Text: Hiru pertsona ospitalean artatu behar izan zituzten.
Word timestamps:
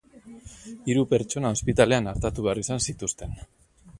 Hiru 0.91 1.03
pertsona 1.11 1.51
ospitalean 1.57 2.11
artatu 2.13 2.47
behar 2.47 2.61
izan 2.65 2.81
zituzten. 2.89 3.37